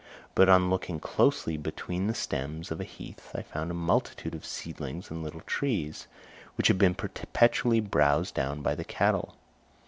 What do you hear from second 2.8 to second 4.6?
heath, I found a multitude of